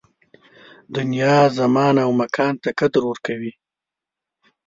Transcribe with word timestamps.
دنیا 0.95 1.37
زمان 1.59 1.95
او 2.05 2.11
مکان 2.21 2.53
ته 2.63 2.69
قدر 2.79 3.01
ورکوي 3.07 3.53